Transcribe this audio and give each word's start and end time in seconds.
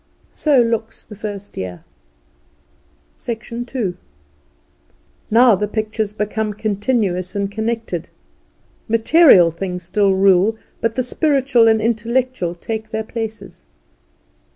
So 0.31 0.63
looks 0.63 1.05
the 1.05 1.13
first 1.13 1.57
year. 1.57 1.83
II. 3.29 3.93
Now 5.29 5.53
the 5.53 5.67
pictures 5.67 6.11
become 6.11 6.55
continuous 6.55 7.35
and 7.35 7.51
connected. 7.51 8.09
Material 8.87 9.51
things 9.51 9.83
still 9.83 10.15
rule, 10.15 10.57
but 10.81 10.95
the 10.95 11.03
spiritual 11.03 11.67
and 11.67 11.79
intellectual 11.79 12.55
take 12.55 12.89
their 12.89 13.03
places. 13.03 13.63